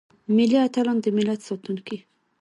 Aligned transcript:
ملي 0.35 0.57
اتلان 0.67 0.97
دملت 1.03 1.39
ساتونکي. 1.47 1.97